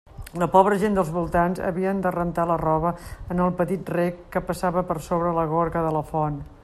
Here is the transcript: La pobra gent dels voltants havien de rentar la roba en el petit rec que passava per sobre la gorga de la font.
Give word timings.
La 0.43 0.45
pobra 0.53 0.77
gent 0.83 0.95
dels 0.99 1.11
voltants 1.17 1.61
havien 1.67 1.99
de 2.05 2.13
rentar 2.15 2.45
la 2.51 2.55
roba 2.63 2.95
en 3.35 3.43
el 3.49 3.53
petit 3.63 3.93
rec 3.99 4.19
que 4.37 4.45
passava 4.49 4.85
per 4.93 5.01
sobre 5.11 5.35
la 5.41 5.45
gorga 5.53 5.89
de 5.91 5.93
la 5.99 6.07
font. 6.15 6.43